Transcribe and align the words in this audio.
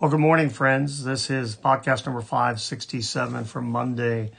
Well, 0.00 0.10
good 0.10 0.18
morning, 0.20 0.48
friends. 0.48 1.04
This 1.04 1.28
is 1.28 1.56
podcast 1.56 2.06
number 2.06 2.22
567 2.22 3.44
from 3.44 3.70
Monday, 3.70 4.30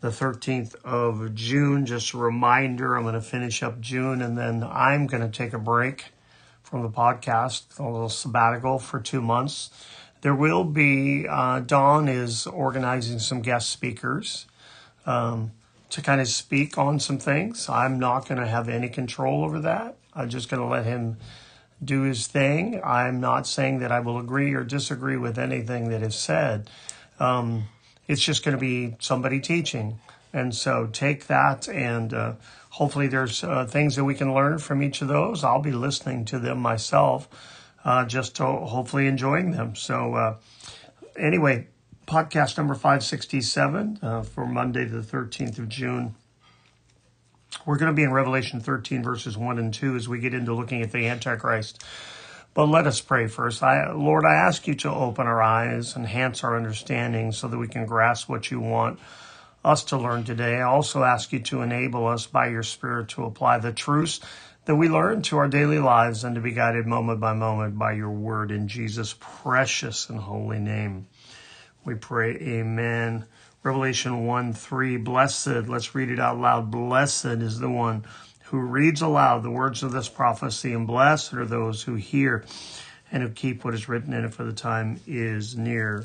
the 0.00 0.10
13th 0.10 0.76
of 0.84 1.34
June. 1.34 1.84
Just 1.84 2.14
a 2.14 2.18
reminder, 2.18 2.94
I'm 2.94 3.02
going 3.02 3.14
to 3.14 3.20
finish 3.20 3.64
up 3.64 3.80
June 3.80 4.22
and 4.22 4.38
then 4.38 4.62
I'm 4.62 5.08
going 5.08 5.28
to 5.28 5.36
take 5.36 5.52
a 5.52 5.58
break 5.58 6.12
from 6.62 6.82
the 6.82 6.88
podcast, 6.88 7.76
a 7.80 7.82
little 7.82 8.08
sabbatical 8.08 8.78
for 8.78 9.00
two 9.00 9.20
months. 9.20 9.70
There 10.20 10.32
will 10.32 10.62
be, 10.62 11.26
uh, 11.28 11.58
Don 11.58 12.06
is 12.06 12.46
organizing 12.46 13.18
some 13.18 13.42
guest 13.42 13.70
speakers 13.70 14.46
um, 15.06 15.50
to 15.90 16.02
kind 16.02 16.20
of 16.20 16.28
speak 16.28 16.78
on 16.78 17.00
some 17.00 17.18
things. 17.18 17.68
I'm 17.68 17.98
not 17.98 18.28
going 18.28 18.40
to 18.40 18.46
have 18.46 18.68
any 18.68 18.88
control 18.88 19.44
over 19.44 19.58
that. 19.58 19.96
I'm 20.14 20.28
just 20.28 20.48
going 20.48 20.62
to 20.62 20.68
let 20.68 20.86
him 20.86 21.16
do 21.84 22.02
his 22.02 22.26
thing. 22.26 22.80
I'm 22.84 23.20
not 23.20 23.46
saying 23.46 23.80
that 23.80 23.92
I 23.92 24.00
will 24.00 24.18
agree 24.18 24.54
or 24.54 24.64
disagree 24.64 25.16
with 25.16 25.38
anything 25.38 25.90
that 25.90 26.02
is 26.02 26.14
said. 26.14 26.70
Um, 27.18 27.64
it's 28.06 28.22
just 28.22 28.44
going 28.44 28.56
to 28.56 28.60
be 28.60 28.96
somebody 29.00 29.40
teaching. 29.40 29.98
And 30.32 30.54
so 30.54 30.88
take 30.92 31.28
that, 31.28 31.68
and 31.68 32.12
uh, 32.12 32.32
hopefully, 32.70 33.06
there's 33.06 33.44
uh, 33.44 33.66
things 33.66 33.94
that 33.94 34.02
we 34.02 34.16
can 34.16 34.34
learn 34.34 34.58
from 34.58 34.82
each 34.82 35.00
of 35.00 35.06
those. 35.06 35.44
I'll 35.44 35.62
be 35.62 35.70
listening 35.70 36.24
to 36.26 36.40
them 36.40 36.58
myself, 36.58 37.28
uh, 37.84 38.04
just 38.04 38.36
hopefully 38.38 39.06
enjoying 39.06 39.52
them. 39.52 39.76
So, 39.76 40.14
uh, 40.14 40.36
anyway, 41.16 41.68
podcast 42.08 42.58
number 42.58 42.74
567 42.74 44.00
uh, 44.02 44.22
for 44.22 44.44
Monday, 44.44 44.86
the 44.86 45.02
13th 45.02 45.58
of 45.60 45.68
June. 45.68 46.16
We're 47.66 47.78
going 47.78 47.92
to 47.92 47.96
be 47.96 48.02
in 48.02 48.12
Revelation 48.12 48.60
13, 48.60 49.02
verses 49.02 49.36
1 49.36 49.58
and 49.58 49.72
2 49.72 49.96
as 49.96 50.08
we 50.08 50.20
get 50.20 50.34
into 50.34 50.54
looking 50.54 50.82
at 50.82 50.92
the 50.92 51.06
Antichrist. 51.06 51.82
But 52.54 52.66
let 52.66 52.86
us 52.86 53.00
pray 53.00 53.26
first. 53.26 53.62
I, 53.62 53.92
Lord, 53.92 54.24
I 54.24 54.34
ask 54.34 54.66
you 54.68 54.74
to 54.76 54.90
open 54.90 55.26
our 55.26 55.42
eyes, 55.42 55.96
enhance 55.96 56.44
our 56.44 56.56
understanding 56.56 57.32
so 57.32 57.48
that 57.48 57.58
we 57.58 57.68
can 57.68 57.86
grasp 57.86 58.28
what 58.28 58.50
you 58.50 58.60
want 58.60 59.00
us 59.64 59.84
to 59.84 59.96
learn 59.96 60.24
today. 60.24 60.56
I 60.56 60.62
also 60.62 61.02
ask 61.02 61.32
you 61.32 61.40
to 61.40 61.62
enable 61.62 62.06
us 62.06 62.26
by 62.26 62.48
your 62.48 62.62
Spirit 62.62 63.08
to 63.10 63.24
apply 63.24 63.58
the 63.58 63.72
truths 63.72 64.20
that 64.66 64.76
we 64.76 64.88
learn 64.88 65.22
to 65.22 65.38
our 65.38 65.48
daily 65.48 65.78
lives 65.78 66.24
and 66.24 66.34
to 66.36 66.40
be 66.40 66.52
guided 66.52 66.86
moment 66.86 67.20
by 67.20 67.32
moment 67.32 67.78
by 67.78 67.92
your 67.92 68.10
word 68.10 68.50
in 68.50 68.68
Jesus' 68.68 69.14
precious 69.18 70.08
and 70.08 70.18
holy 70.18 70.58
name. 70.58 71.06
We 71.84 71.94
pray, 71.94 72.36
Amen. 72.36 73.26
Revelation 73.64 74.26
1 74.26 74.52
3, 74.52 74.98
blessed, 74.98 75.68
let's 75.68 75.94
read 75.94 76.10
it 76.10 76.20
out 76.20 76.38
loud. 76.38 76.70
Blessed 76.70 77.24
is 77.24 77.58
the 77.58 77.70
one 77.70 78.04
who 78.44 78.58
reads 78.58 79.00
aloud 79.00 79.42
the 79.42 79.50
words 79.50 79.82
of 79.82 79.90
this 79.90 80.06
prophecy, 80.06 80.74
and 80.74 80.86
blessed 80.86 81.32
are 81.32 81.46
those 81.46 81.82
who 81.82 81.94
hear 81.94 82.44
and 83.10 83.22
who 83.22 83.30
keep 83.30 83.64
what 83.64 83.72
is 83.72 83.88
written 83.88 84.12
in 84.12 84.22
it, 84.22 84.34
for 84.34 84.44
the 84.44 84.52
time 84.52 85.00
is 85.06 85.56
near. 85.56 86.04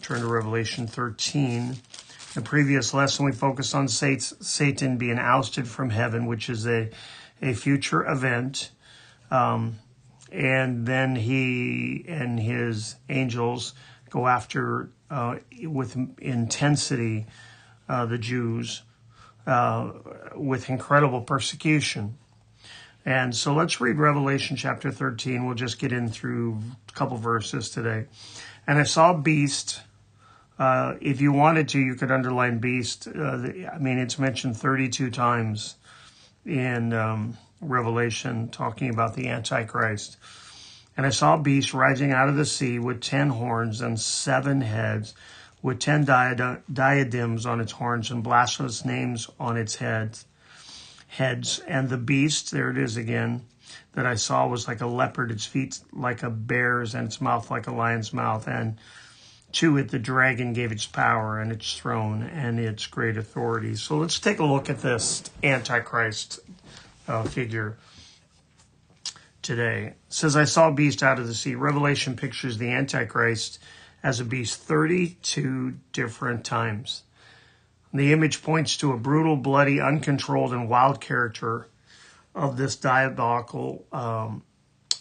Turn 0.00 0.22
to 0.22 0.26
Revelation 0.26 0.88
13. 0.88 1.52
In 1.52 1.76
the 2.34 2.42
previous 2.42 2.92
lesson, 2.92 3.26
we 3.26 3.32
focused 3.32 3.76
on 3.76 3.86
Satan 3.86 4.96
being 4.96 5.20
ousted 5.20 5.68
from 5.68 5.90
heaven, 5.90 6.26
which 6.26 6.50
is 6.50 6.66
a, 6.66 6.90
a 7.40 7.54
future 7.54 8.04
event. 8.04 8.72
Um, 9.30 9.78
and 10.32 10.84
then 10.84 11.14
he 11.14 12.04
and 12.08 12.40
his 12.40 12.96
angels 13.08 13.72
go 14.10 14.26
after 14.26 14.90
uh, 15.12 15.36
with 15.64 15.96
intensity 16.18 17.26
uh, 17.88 18.06
the 18.06 18.18
Jews 18.18 18.82
uh, 19.46 19.92
with 20.34 20.70
incredible 20.70 21.20
persecution. 21.20 22.16
And 23.04 23.34
so 23.34 23.52
let's 23.54 23.80
read 23.80 23.98
Revelation 23.98 24.56
chapter 24.56 24.90
13. 24.90 25.44
We'll 25.44 25.54
just 25.54 25.78
get 25.78 25.92
in 25.92 26.08
through 26.08 26.60
a 26.88 26.92
couple 26.92 27.18
verses 27.18 27.68
today. 27.68 28.06
And 28.66 28.78
I 28.78 28.84
saw 28.84 29.12
beast. 29.12 29.80
Uh, 30.58 30.94
if 31.00 31.20
you 31.20 31.32
wanted 31.32 31.68
to, 31.70 31.80
you 31.80 31.94
could 31.96 32.10
underline 32.10 32.58
beast. 32.58 33.08
Uh, 33.08 33.48
I 33.72 33.78
mean, 33.78 33.98
it's 33.98 34.18
mentioned 34.18 34.56
32 34.56 35.10
times 35.10 35.74
in 36.46 36.92
um, 36.92 37.36
Revelation 37.60 38.48
talking 38.48 38.88
about 38.88 39.14
the 39.14 39.28
Antichrist. 39.28 40.16
And 40.96 41.06
I 41.06 41.10
saw 41.10 41.34
a 41.34 41.42
beast 41.42 41.72
rising 41.72 42.12
out 42.12 42.28
of 42.28 42.36
the 42.36 42.44
sea 42.44 42.78
with 42.78 43.00
ten 43.00 43.30
horns 43.30 43.80
and 43.80 43.98
seven 43.98 44.60
heads, 44.60 45.14
with 45.62 45.80
ten 45.80 46.04
diadems 46.04 47.46
on 47.46 47.60
its 47.60 47.72
horns 47.72 48.10
and 48.10 48.22
blasphemous 48.22 48.84
names 48.84 49.28
on 49.40 49.56
its 49.56 49.76
heads. 49.76 50.26
Heads 51.08 51.60
and 51.66 51.88
the 51.88 51.96
beast, 51.98 52.50
there 52.50 52.70
it 52.70 52.78
is 52.78 52.96
again, 52.96 53.42
that 53.92 54.06
I 54.06 54.16
saw 54.16 54.46
was 54.46 54.68
like 54.68 54.80
a 54.80 54.86
leopard, 54.86 55.30
its 55.30 55.46
feet 55.46 55.78
like 55.92 56.22
a 56.22 56.30
bear's, 56.30 56.94
and 56.94 57.06
its 57.06 57.20
mouth 57.20 57.50
like 57.50 57.66
a 57.66 57.72
lion's 57.72 58.12
mouth. 58.12 58.46
And 58.46 58.76
to 59.52 59.76
it, 59.76 59.90
the 59.90 59.98
dragon 59.98 60.52
gave 60.52 60.72
its 60.72 60.86
power 60.86 61.38
and 61.38 61.52
its 61.52 61.76
throne 61.76 62.22
and 62.22 62.58
its 62.58 62.86
great 62.86 63.16
authority. 63.16 63.74
So 63.76 63.98
let's 63.98 64.18
take 64.18 64.38
a 64.38 64.44
look 64.44 64.70
at 64.70 64.80
this 64.80 65.22
Antichrist 65.42 66.40
uh, 67.06 67.24
figure 67.24 67.76
today. 69.42 69.86
It 69.86 69.96
says, 70.08 70.36
I 70.36 70.44
saw 70.44 70.68
a 70.68 70.72
beast 70.72 71.02
out 71.02 71.18
of 71.18 71.26
the 71.26 71.34
sea. 71.34 71.54
Revelation 71.54 72.16
pictures 72.16 72.58
the 72.58 72.70
Antichrist 72.70 73.58
as 74.02 74.20
a 74.20 74.24
beast 74.24 74.60
32 74.60 75.74
different 75.92 76.44
times. 76.44 77.02
The 77.94 78.12
image 78.12 78.42
points 78.42 78.76
to 78.78 78.92
a 78.92 78.96
brutal, 78.96 79.36
bloody, 79.36 79.80
uncontrolled, 79.80 80.52
and 80.52 80.68
wild 80.68 81.00
character 81.00 81.68
of 82.34 82.56
this 82.56 82.76
diabolical, 82.76 83.84
um, 83.92 84.42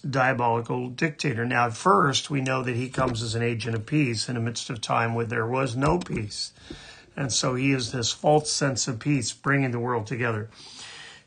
diabolical 0.07 0.89
dictator. 0.89 1.45
Now, 1.45 1.67
at 1.67 1.73
first, 1.73 2.29
we 2.29 2.41
know 2.41 2.61
that 2.63 2.75
he 2.75 2.89
comes 2.89 3.21
as 3.21 3.33
an 3.33 3.43
agent 3.43 3.75
of 3.75 3.85
peace 3.85 4.27
in 4.27 4.35
the 4.35 4.41
midst 4.41 4.69
of 4.69 4.81
time 4.81 5.15
where 5.15 5.25
there 5.25 5.47
was 5.47 5.75
no 5.75 5.99
peace. 5.99 6.51
And 7.15 7.31
so 7.31 7.55
he 7.55 7.71
is 7.71 7.91
this 7.91 8.11
false 8.11 8.51
sense 8.51 8.87
of 8.87 8.99
peace, 8.99 9.31
bringing 9.31 9.71
the 9.71 9.79
world 9.79 10.07
together. 10.07 10.49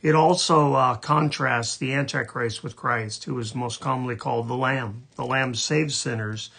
It 0.04 0.14
also 0.14 0.74
uh, 0.74 0.96
contrasts 0.96 1.78
the 1.78 1.94
Antichrist 1.94 2.62
with 2.62 2.76
Christ, 2.76 3.24
who 3.24 3.38
is 3.38 3.54
most 3.54 3.80
commonly 3.80 4.16
called 4.16 4.48
the 4.48 4.54
Lamb. 4.54 5.04
The 5.16 5.24
Lamb 5.24 5.54
saves 5.54 5.94
sinners, 5.96 6.50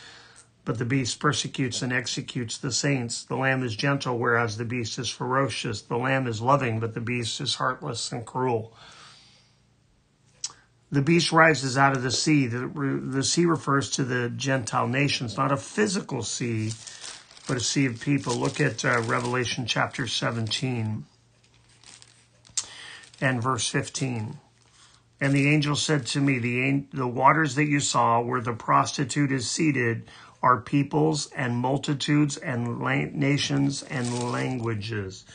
but 0.65 0.79
the 0.79 0.83
beast 0.83 1.19
persecutes 1.19 1.83
and 1.83 1.93
executes 1.93 2.57
the 2.57 2.71
saints. 2.71 3.23
The 3.23 3.35
Lamb 3.35 3.61
is 3.61 3.75
gentle, 3.75 4.17
whereas 4.17 4.57
the 4.57 4.65
beast 4.65 4.97
is 4.97 5.09
ferocious. 5.09 5.83
The 5.83 5.95
Lamb 5.95 6.25
is 6.25 6.41
loving, 6.41 6.79
but 6.79 6.95
the 6.95 7.01
beast 7.01 7.39
is 7.39 7.53
heartless 7.53 8.11
and 8.11 8.25
cruel. 8.25 8.75
The 10.91 11.03
beast 11.03 11.31
rises 11.31 11.77
out 11.77 11.95
of 11.95 12.01
the 12.01 12.09
sea. 12.09 12.47
The, 12.47 12.67
the 12.67 13.23
sea 13.23 13.45
refers 13.45 13.91
to 13.91 14.03
the 14.03 14.29
Gentile 14.29 14.87
nations, 14.87 15.37
not 15.37 15.51
a 15.51 15.57
physical 15.57 16.23
sea, 16.23 16.71
but 17.47 17.57
a 17.57 17.59
sea 17.59 17.85
of 17.85 18.01
people. 18.01 18.33
Look 18.33 18.59
at 18.59 18.83
uh, 18.83 19.03
Revelation 19.03 19.67
chapter 19.67 20.07
17 20.07 21.05
and 23.21 23.41
verse 23.41 23.67
15. 23.67 24.39
And 25.21 25.33
the 25.33 25.49
angel 25.49 25.75
said 25.75 26.05
to 26.07 26.19
me, 26.19 26.39
the, 26.39 26.85
the 26.93 27.07
waters 27.07 27.55
that 27.55 27.65
you 27.65 27.79
saw 27.79 28.19
where 28.21 28.41
the 28.41 28.53
prostitute 28.53 29.31
is 29.31 29.49
seated 29.49 30.09
are 30.41 30.59
peoples 30.59 31.31
and 31.35 31.57
multitudes 31.57 32.37
and 32.37 32.79
la- 32.79 33.07
nations 33.11 33.81
and 33.83 34.31
languages. 34.31 35.25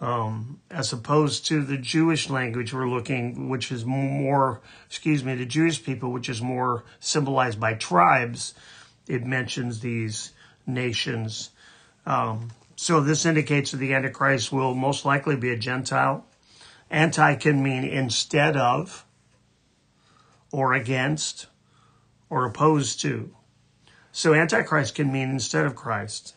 Um, 0.00 0.60
as 0.68 0.92
opposed 0.92 1.46
to 1.46 1.62
the 1.62 1.76
Jewish 1.76 2.28
language 2.28 2.74
we're 2.74 2.88
looking, 2.88 3.48
which 3.48 3.70
is 3.70 3.84
more, 3.84 4.60
excuse 4.86 5.22
me, 5.22 5.36
the 5.36 5.46
Jewish 5.46 5.84
people, 5.84 6.10
which 6.10 6.28
is 6.28 6.42
more 6.42 6.82
symbolized 6.98 7.60
by 7.60 7.74
tribes, 7.74 8.54
it 9.06 9.24
mentions 9.24 9.78
these 9.78 10.32
nations. 10.66 11.50
Um, 12.04 12.50
so 12.74 13.00
this 13.00 13.24
indicates 13.26 13.70
that 13.70 13.76
the 13.76 13.94
Antichrist 13.94 14.50
will 14.50 14.74
most 14.74 15.04
likely 15.04 15.36
be 15.36 15.50
a 15.50 15.56
Gentile 15.56 16.26
Anti 16.92 17.34
can 17.36 17.62
mean 17.62 17.84
instead 17.84 18.56
of, 18.56 19.06
or 20.52 20.74
against, 20.74 21.46
or 22.28 22.44
opposed 22.44 23.00
to. 23.00 23.34
So 24.12 24.34
Antichrist 24.34 24.94
can 24.94 25.10
mean 25.10 25.30
instead 25.30 25.64
of 25.64 25.74
Christ. 25.74 26.36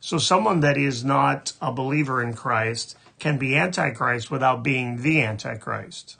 So 0.00 0.18
someone 0.18 0.58
that 0.60 0.76
is 0.76 1.04
not 1.04 1.52
a 1.62 1.72
believer 1.72 2.20
in 2.20 2.34
Christ 2.34 2.96
can 3.20 3.38
be 3.38 3.56
Antichrist 3.56 4.28
without 4.28 4.64
being 4.64 5.02
the 5.02 5.22
Antichrist. 5.22 6.16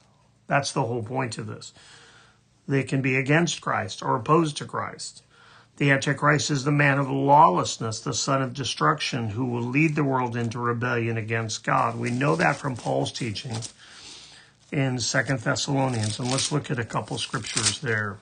That's 0.47 0.71
the 0.71 0.85
whole 0.85 1.03
point 1.03 1.37
of 1.39 1.49
this. 1.49 1.75
They 2.69 2.85
can 2.85 3.03
be 3.03 3.17
against 3.17 3.61
Christ 3.61 4.01
or 4.01 4.15
opposed 4.15 4.57
to 4.59 4.65
Christ. 4.65 5.25
The 5.79 5.91
Antichrist 5.91 6.51
is 6.51 6.63
the 6.63 6.71
man 6.71 6.99
of 6.99 7.11
lawlessness, 7.11 7.99
the 7.99 8.15
son 8.15 8.43
of 8.43 8.55
destruction, 8.55 9.31
who 9.31 9.47
will 9.47 9.63
lead 9.63 9.97
the 9.97 10.05
world 10.05 10.37
into 10.37 10.61
rebellion 10.61 11.17
against 11.17 11.65
God. 11.65 11.99
We 11.99 12.11
know 12.11 12.37
that 12.37 12.57
from 12.57 12.77
Paul's 12.77 13.11
teaching 13.11 13.57
in 14.73 14.99
Second 14.99 15.41
Thessalonians, 15.41 16.19
and 16.19 16.31
let's 16.31 16.51
look 16.51 16.71
at 16.71 16.79
a 16.79 16.85
couple 16.85 17.19
scriptures 17.19 17.79
there. 17.81 18.17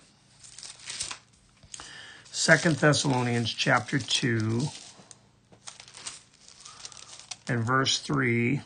Second 2.33 2.77
Thessalonians 2.77 3.53
chapter 3.53 3.99
2 4.01 4.63
and 7.49 7.65
verse 7.65 8.01
3. 8.01 8.61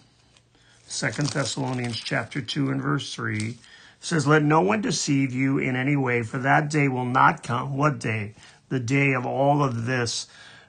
Second 0.86 1.28
Thessalonians 1.28 2.00
chapter 2.00 2.40
2 2.40 2.70
and 2.70 2.80
verse 2.80 3.14
3 3.14 3.58
says, 4.00 4.26
Let 4.26 4.42
no 4.42 4.62
one 4.62 4.80
deceive 4.80 5.34
you 5.34 5.58
in 5.58 5.76
any 5.76 5.96
way, 5.96 6.22
for 6.22 6.38
that 6.38 6.70
day 6.70 6.88
will 6.88 7.04
not 7.04 7.42
come. 7.42 7.76
What 7.76 7.98
day? 7.98 8.34
The 8.70 8.80
day 8.80 9.12
of 9.12 9.26
all 9.26 9.62
of 9.62 9.84
this 9.84 10.26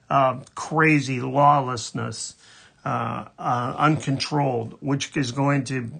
uh, 0.09 0.41
crazy 0.53 1.21
lawlessness, 1.21 2.35
uh, 2.83 3.25
uh, 3.39 3.75
uncontrolled, 3.77 4.77
which 4.81 5.15
is 5.15 5.31
going 5.31 5.63
to 5.65 5.91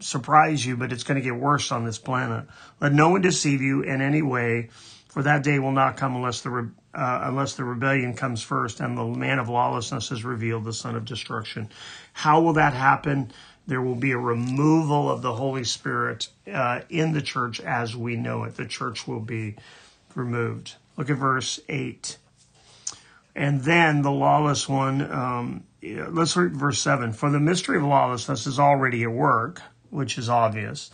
surprise 0.00 0.64
you, 0.64 0.76
but 0.76 0.92
it's 0.92 1.04
going 1.04 1.16
to 1.16 1.24
get 1.24 1.36
worse 1.36 1.72
on 1.72 1.84
this 1.84 1.98
planet. 1.98 2.46
Let 2.80 2.92
no 2.92 3.10
one 3.10 3.20
deceive 3.20 3.62
you 3.62 3.82
in 3.82 4.00
any 4.00 4.22
way, 4.22 4.70
for 5.08 5.22
that 5.22 5.42
day 5.42 5.58
will 5.58 5.72
not 5.72 5.96
come 5.96 6.16
unless 6.16 6.40
the 6.40 6.70
uh, 6.94 7.20
unless 7.24 7.54
the 7.54 7.64
rebellion 7.64 8.14
comes 8.14 8.42
first 8.42 8.80
and 8.80 8.96
the 8.96 9.04
man 9.04 9.40
of 9.40 9.48
lawlessness 9.48 10.12
is 10.12 10.24
revealed, 10.24 10.64
the 10.64 10.72
son 10.72 10.94
of 10.94 11.04
destruction. 11.04 11.68
How 12.12 12.40
will 12.40 12.52
that 12.52 12.72
happen? 12.72 13.32
There 13.66 13.82
will 13.82 13.96
be 13.96 14.12
a 14.12 14.18
removal 14.18 15.10
of 15.10 15.22
the 15.22 15.34
Holy 15.34 15.64
Spirit 15.64 16.28
uh, 16.52 16.82
in 16.88 17.12
the 17.12 17.22
church 17.22 17.60
as 17.60 17.96
we 17.96 18.14
know 18.14 18.44
it. 18.44 18.56
The 18.56 18.66
church 18.66 19.08
will 19.08 19.20
be 19.20 19.56
removed. 20.14 20.74
Look 20.96 21.10
at 21.10 21.16
verse 21.16 21.58
8. 21.68 22.18
And 23.34 23.62
then 23.62 24.02
the 24.02 24.12
lawless 24.12 24.68
one, 24.68 25.10
um, 25.10 25.64
let's 25.82 26.36
read 26.36 26.56
verse 26.56 26.80
7. 26.80 27.12
For 27.12 27.30
the 27.30 27.40
mystery 27.40 27.78
of 27.78 27.82
lawlessness 27.82 28.46
is 28.46 28.60
already 28.60 29.02
at 29.02 29.10
work, 29.10 29.60
which 29.94 30.18
is 30.18 30.28
obvious. 30.28 30.90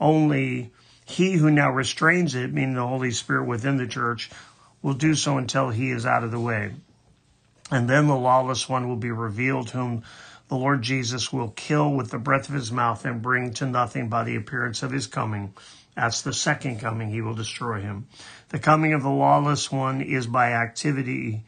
Only 0.00 0.70
he 1.06 1.32
who 1.32 1.50
now 1.50 1.70
restrains 1.70 2.34
it, 2.34 2.52
meaning 2.52 2.74
the 2.74 2.86
Holy 2.86 3.10
Spirit 3.10 3.46
within 3.46 3.78
the 3.78 3.86
church, 3.86 4.30
will 4.82 4.94
do 4.94 5.14
so 5.14 5.38
until 5.38 5.70
he 5.70 5.90
is 5.90 6.06
out 6.06 6.22
of 6.22 6.30
the 6.30 6.38
way. 6.38 6.74
And 7.70 7.88
then 7.88 8.06
the 8.06 8.16
lawless 8.16 8.68
one 8.68 8.88
will 8.88 8.96
be 8.96 9.10
revealed, 9.10 9.70
whom 9.70 10.02
the 10.48 10.56
Lord 10.56 10.82
Jesus 10.82 11.32
will 11.32 11.50
kill 11.50 11.92
with 11.92 12.10
the 12.10 12.18
breath 12.18 12.48
of 12.48 12.54
his 12.54 12.72
mouth 12.72 13.04
and 13.04 13.20
bring 13.20 13.52
to 13.54 13.66
nothing 13.66 14.08
by 14.08 14.24
the 14.24 14.36
appearance 14.36 14.82
of 14.82 14.90
his 14.90 15.06
coming. 15.06 15.54
That's 15.94 16.22
the 16.22 16.32
second 16.32 16.80
coming. 16.80 17.10
He 17.10 17.20
will 17.20 17.34
destroy 17.34 17.80
him. 17.80 18.06
The 18.50 18.58
coming 18.58 18.92
of 18.92 19.02
the 19.02 19.10
lawless 19.10 19.72
one 19.72 20.00
is 20.00 20.26
by 20.26 20.52
activity, 20.52 21.42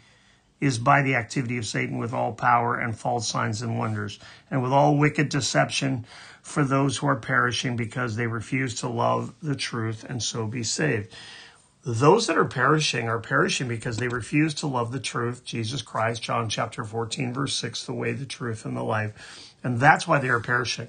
is 0.61 0.79
by 0.79 1.03
the 1.03 1.15
activity 1.15 1.57
of 1.59 1.67
Satan 1.67 1.99
with 1.99 2.13
all 2.13 2.33
power 2.33 2.77
and 2.77 2.97
false 2.97 3.29
signs 3.29 3.63
and 3.63 3.79
wonders, 3.79 4.19
and 4.51 4.63
with 4.63 4.73
all 4.73 4.97
wicked 4.97 5.29
deception 5.29 6.05
for 6.43 6.65
those 6.65 6.99
who 6.99 7.07
are 7.07 7.17
perishing 7.17 7.77
because 7.77 8.17
they 8.17 8.27
refuse 8.27 8.75
to 8.77 8.89
love 8.89 9.33
the 9.43 9.55
truth 9.55 10.05
and 10.09 10.23
so 10.23 10.47
be 10.47 10.63
saved. 10.63 11.15
Those 11.83 12.27
that 12.27 12.37
are 12.37 12.45
perishing 12.45 13.09
are 13.09 13.21
perishing 13.21 13.67
because 13.67 13.97
they 13.97 14.09
refuse 14.09 14.53
to 14.55 14.67
love 14.67 14.93
the 14.93 15.01
truth, 15.01 15.45
Jesus 15.45 15.81
Christ, 15.81 16.23
John 16.23 16.51
chapter 16.51 16.85
14, 16.85 17.33
verse 17.33 17.55
6, 17.55 17.87
the 17.87 17.95
way, 17.95 18.13
the 18.13 18.27
truth, 18.27 18.67
and 18.67 18.77
the 18.77 18.83
life. 18.83 19.55
And 19.65 19.81
that's 19.81 20.07
why 20.07 20.19
they 20.19 20.29
are 20.29 20.41
perishing. 20.41 20.89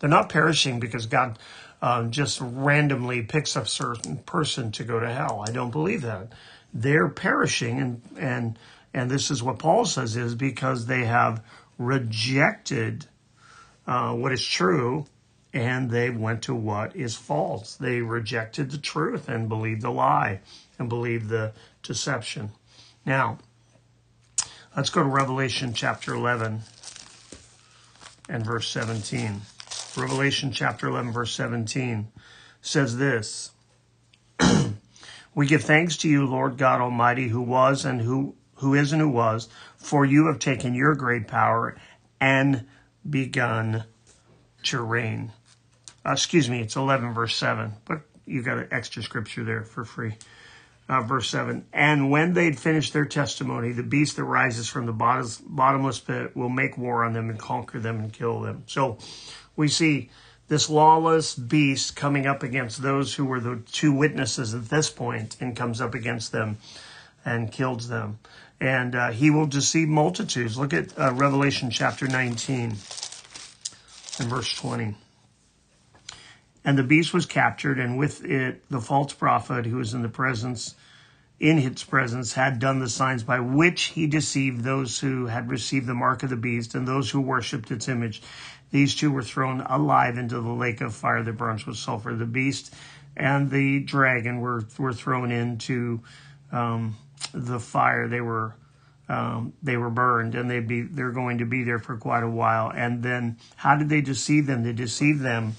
They're 0.00 0.10
not 0.10 0.28
perishing 0.28 0.80
because 0.80 1.06
God 1.06 1.38
um, 1.80 2.10
just 2.10 2.40
randomly 2.40 3.22
picks 3.22 3.54
a 3.54 3.64
certain 3.66 4.16
person 4.18 4.72
to 4.72 4.84
go 4.84 4.98
to 4.98 5.12
hell. 5.12 5.44
I 5.46 5.52
don't 5.52 5.70
believe 5.70 6.02
that. 6.02 6.32
They're 6.74 7.08
perishing, 7.08 7.78
and, 7.78 8.02
and, 8.18 8.58
and 8.94 9.10
this 9.10 9.30
is 9.30 9.42
what 9.42 9.58
Paul 9.58 9.84
says 9.84 10.16
is 10.16 10.34
because 10.34 10.86
they 10.86 11.04
have 11.04 11.44
rejected 11.78 13.06
uh, 13.86 14.12
what 14.14 14.32
is 14.32 14.44
true 14.44 15.06
and 15.52 15.90
they 15.90 16.10
went 16.10 16.42
to 16.42 16.54
what 16.54 16.96
is 16.96 17.14
false. 17.14 17.76
They 17.76 18.00
rejected 18.00 18.70
the 18.70 18.78
truth 18.78 19.28
and 19.28 19.48
believed 19.48 19.82
the 19.82 19.90
lie 19.90 20.40
and 20.78 20.88
believed 20.88 21.28
the 21.28 21.52
deception. 21.82 22.50
Now, 23.04 23.38
let's 24.76 24.90
go 24.90 25.02
to 25.02 25.08
Revelation 25.08 25.74
chapter 25.74 26.14
11 26.14 26.60
and 28.28 28.46
verse 28.46 28.68
17. 28.68 29.42
Revelation 29.96 30.52
chapter 30.52 30.88
11, 30.88 31.12
verse 31.12 31.34
17 31.34 32.08
says 32.62 32.96
this 32.96 33.50
We 35.34 35.46
give 35.46 35.64
thanks 35.64 35.98
to 35.98 36.08
you, 36.08 36.26
Lord 36.26 36.56
God 36.56 36.80
Almighty, 36.80 37.28
who 37.28 37.42
was 37.42 37.84
and 37.84 38.00
who, 38.00 38.34
who 38.62 38.74
is 38.74 38.92
and 38.92 39.02
who 39.02 39.08
was, 39.08 39.48
for 39.76 40.04
you 40.04 40.26
have 40.26 40.38
taken 40.38 40.74
your 40.74 40.94
great 40.94 41.26
power 41.26 41.76
and 42.20 42.64
begun 43.08 43.84
to 44.62 44.80
reign. 44.80 45.32
Uh, 46.06 46.12
excuse 46.12 46.48
me, 46.48 46.60
it's 46.60 46.76
11 46.76 47.12
verse 47.12 47.36
7, 47.36 47.72
but 47.84 48.02
you 48.24 48.42
got 48.42 48.58
an 48.58 48.68
extra 48.70 49.02
scripture 49.02 49.44
there 49.44 49.64
for 49.64 49.84
free. 49.84 50.14
Uh, 50.88 51.02
verse 51.02 51.28
7 51.28 51.66
And 51.72 52.10
when 52.10 52.34
they'd 52.34 52.58
finished 52.58 52.92
their 52.92 53.04
testimony, 53.04 53.72
the 53.72 53.82
beast 53.82 54.16
that 54.16 54.24
rises 54.24 54.68
from 54.68 54.86
the 54.86 54.92
bottomless 54.92 55.98
pit 55.98 56.36
will 56.36 56.48
make 56.48 56.78
war 56.78 57.04
on 57.04 57.12
them 57.12 57.30
and 57.30 57.38
conquer 57.38 57.80
them 57.80 57.98
and 57.98 58.12
kill 58.12 58.40
them. 58.40 58.62
So 58.66 58.98
we 59.56 59.68
see 59.68 60.10
this 60.48 60.68
lawless 60.68 61.34
beast 61.34 61.96
coming 61.96 62.26
up 62.26 62.42
against 62.42 62.82
those 62.82 63.14
who 63.14 63.24
were 63.24 63.40
the 63.40 63.62
two 63.72 63.92
witnesses 63.92 64.54
at 64.54 64.66
this 64.66 64.90
point 64.90 65.36
and 65.40 65.56
comes 65.56 65.80
up 65.80 65.94
against 65.94 66.30
them 66.30 66.58
and 67.24 67.50
kills 67.50 67.88
them. 67.88 68.18
And 68.60 68.94
uh, 68.94 69.10
he 69.10 69.30
will 69.30 69.46
deceive 69.46 69.88
multitudes. 69.88 70.56
Look 70.56 70.72
at 70.72 70.98
uh, 70.98 71.12
Revelation 71.14 71.70
chapter 71.70 72.06
19 72.06 72.76
and 74.18 74.30
verse 74.30 74.54
20. 74.54 74.94
And 76.64 76.78
the 76.78 76.84
beast 76.84 77.12
was 77.12 77.26
captured, 77.26 77.80
and 77.80 77.98
with 77.98 78.24
it 78.24 78.62
the 78.70 78.80
false 78.80 79.12
prophet 79.12 79.66
who 79.66 79.78
was 79.78 79.94
in 79.94 80.02
the 80.02 80.08
presence, 80.08 80.76
in 81.40 81.58
its 81.58 81.82
presence, 81.82 82.34
had 82.34 82.60
done 82.60 82.78
the 82.78 82.88
signs 82.88 83.24
by 83.24 83.40
which 83.40 83.82
he 83.84 84.06
deceived 84.06 84.62
those 84.62 85.00
who 85.00 85.26
had 85.26 85.50
received 85.50 85.88
the 85.88 85.94
mark 85.94 86.22
of 86.22 86.30
the 86.30 86.36
beast 86.36 86.76
and 86.76 86.86
those 86.86 87.10
who 87.10 87.20
worshipped 87.20 87.72
its 87.72 87.88
image. 87.88 88.22
These 88.70 88.94
two 88.94 89.10
were 89.10 89.24
thrown 89.24 89.60
alive 89.62 90.16
into 90.16 90.40
the 90.40 90.52
lake 90.52 90.80
of 90.80 90.94
fire 90.94 91.22
that 91.24 91.32
burns 91.32 91.66
with 91.66 91.76
sulfur. 91.76 92.14
The 92.14 92.26
beast 92.26 92.72
and 93.16 93.50
the 93.50 93.80
dragon 93.80 94.40
were 94.40 94.64
were 94.78 94.92
thrown 94.92 95.30
into 95.30 96.00
um, 96.52 96.96
the 97.32 97.58
fire. 97.58 98.08
They 98.08 98.20
were 98.20 98.54
um, 99.08 99.52
they 99.62 99.76
were 99.76 99.90
burned, 99.90 100.34
and 100.34 100.50
they'd 100.50 100.66
be 100.66 100.82
they're 100.82 101.10
going 101.10 101.38
to 101.38 101.44
be 101.44 101.64
there 101.64 101.78
for 101.78 101.96
quite 101.96 102.22
a 102.22 102.28
while. 102.28 102.72
And 102.74 103.02
then, 103.02 103.36
how 103.56 103.76
did 103.76 103.88
they 103.88 104.00
deceive 104.00 104.46
them? 104.46 104.62
They 104.62 104.72
deceived 104.72 105.20
them 105.20 105.56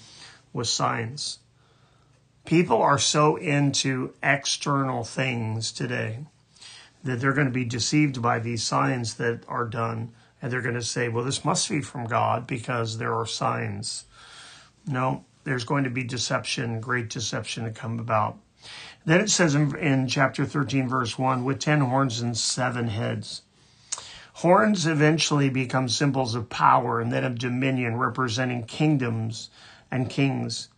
with 0.54 0.68
signs. 0.68 1.40
People 2.46 2.82
are 2.82 2.98
so 2.98 3.36
into 3.38 4.14
external 4.22 5.04
things 5.04 5.72
today 5.72 6.26
that 7.04 7.20
they're 7.20 7.34
going 7.34 7.48
to 7.48 7.54
be 7.54 7.66
deceived 7.66 8.22
by 8.22 8.40
these 8.40 8.64
signs 8.64 9.16
that 9.16 9.42
are 9.48 9.66
done. 9.66 10.12
And 10.42 10.52
they're 10.52 10.62
going 10.62 10.76
to 10.76 10.82
say, 10.82 11.08
well, 11.08 11.24
this 11.24 11.46
must 11.46 11.70
be 11.70 11.82
from 11.82 12.06
God 12.06 12.48
because 12.48 12.98
there 12.98 13.14
are 13.14 13.26
signs. 13.26 14.06
No, 14.86 15.24
there's 15.46 15.64
going 15.64 15.86
to 15.86 15.90
be 15.90 16.04
deception, 16.04 16.82
great 16.82 17.10
deception 17.10 17.64
to 17.64 17.72
come 17.72 18.00
about. 18.00 18.38
Then 19.06 19.22
it 19.22 19.30
says 19.30 19.56
in, 19.56 19.76
in 19.78 20.08
chapter 20.08 20.46
13, 20.46 20.88
verse 20.88 21.18
1, 21.18 21.44
with 21.44 21.60
10 21.60 21.82
horns 21.82 22.22
and 22.22 22.38
seven 22.38 22.88
heads. 22.88 23.42
Horns 24.38 24.88
eventually 24.88 25.50
become 25.50 25.88
symbols 25.90 26.36
of 26.36 26.50
power 26.50 27.00
and 27.00 27.12
then 27.12 27.24
of 27.24 27.38
dominion, 27.38 27.98
representing 27.98 28.64
kingdoms 28.64 29.50
and 29.92 30.10
kings. 30.10 30.70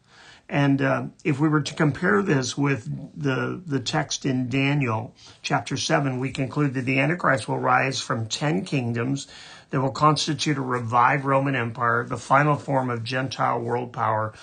And 0.48 0.81
uh, 0.81 1.05
if 1.24 1.39
we 1.39 1.48
were 1.48 1.62
to 1.62 1.74
compare 1.74 2.21
this 2.21 2.57
with 2.57 2.86
the, 3.19 3.62
the 3.65 3.79
text 3.79 4.25
in 4.25 4.50
Daniel 4.50 5.15
chapter 5.41 5.75
7, 5.77 6.19
we 6.19 6.31
conclude 6.31 6.74
that 6.75 6.86
the 6.86 7.00
Antichrist 7.00 7.48
will 7.48 7.59
rise 7.59 8.00
from 8.00 8.27
10 8.27 8.65
kingdoms 8.65 9.27
that 9.71 9.81
will 9.81 9.91
constitute 9.91 10.57
a 10.57 10.62
revived 10.62 11.25
Roman 11.25 11.55
Empire, 11.55 12.05
the 12.05 12.17
final 12.17 12.55
form 12.55 12.89
of 12.89 13.03
Gentile 13.03 13.59
world 13.59 13.91
power 13.91 14.33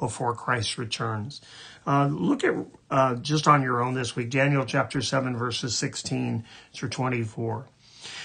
before 0.00 0.34
Christ 0.34 0.78
returns. 0.78 1.40
Uh, 1.86 2.06
look 2.06 2.42
at 2.42 2.54
uh, 2.90 3.14
just 3.16 3.46
on 3.46 3.62
your 3.62 3.80
own 3.80 3.94
this 3.94 4.16
week, 4.16 4.30
Daniel 4.30 4.64
chapter 4.64 5.00
7, 5.00 5.36
verses 5.36 5.76
16 5.76 6.44
through 6.72 6.88
24. 6.88 7.66